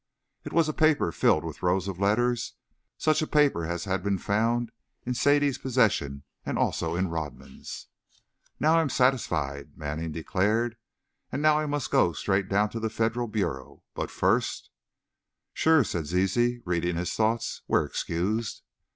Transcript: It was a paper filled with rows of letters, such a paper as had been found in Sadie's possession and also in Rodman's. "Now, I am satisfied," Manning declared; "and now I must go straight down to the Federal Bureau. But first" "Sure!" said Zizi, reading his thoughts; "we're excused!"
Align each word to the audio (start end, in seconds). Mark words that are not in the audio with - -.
It 0.43 0.51
was 0.51 0.67
a 0.67 0.73
paper 0.73 1.11
filled 1.11 1.43
with 1.43 1.61
rows 1.61 1.87
of 1.87 1.99
letters, 1.99 2.53
such 2.97 3.21
a 3.21 3.27
paper 3.27 3.67
as 3.67 3.83
had 3.83 4.01
been 4.01 4.17
found 4.17 4.71
in 5.05 5.13
Sadie's 5.13 5.59
possession 5.59 6.23
and 6.43 6.57
also 6.57 6.95
in 6.95 7.09
Rodman's. 7.09 7.85
"Now, 8.59 8.79
I 8.79 8.81
am 8.81 8.89
satisfied," 8.89 9.77
Manning 9.77 10.11
declared; 10.11 10.75
"and 11.31 11.39
now 11.39 11.59
I 11.59 11.67
must 11.67 11.91
go 11.91 12.13
straight 12.13 12.49
down 12.49 12.71
to 12.71 12.79
the 12.79 12.89
Federal 12.89 13.27
Bureau. 13.27 13.83
But 13.93 14.09
first" 14.09 14.71
"Sure!" 15.53 15.83
said 15.83 16.07
Zizi, 16.07 16.63
reading 16.65 16.95
his 16.95 17.13
thoughts; 17.13 17.61
"we're 17.67 17.85
excused!" 17.85 18.63